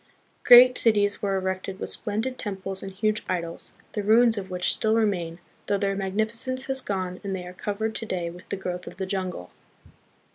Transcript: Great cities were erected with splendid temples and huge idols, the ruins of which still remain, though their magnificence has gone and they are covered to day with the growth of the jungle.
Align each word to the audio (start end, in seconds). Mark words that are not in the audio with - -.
Great 0.43 0.79
cities 0.79 1.21
were 1.21 1.35
erected 1.37 1.79
with 1.79 1.87
splendid 1.91 2.39
temples 2.39 2.81
and 2.81 2.91
huge 2.93 3.23
idols, 3.29 3.73
the 3.91 4.01
ruins 4.01 4.35
of 4.35 4.49
which 4.49 4.73
still 4.73 4.95
remain, 4.95 5.37
though 5.67 5.77
their 5.77 5.93
magnificence 5.95 6.65
has 6.65 6.81
gone 6.81 7.21
and 7.23 7.35
they 7.35 7.45
are 7.45 7.53
covered 7.53 7.93
to 7.93 8.07
day 8.07 8.27
with 8.27 8.49
the 8.49 8.57
growth 8.57 8.87
of 8.87 8.97
the 8.97 9.05
jungle. 9.05 9.51